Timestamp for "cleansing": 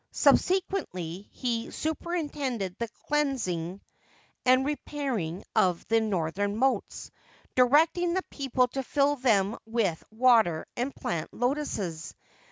3.07-3.79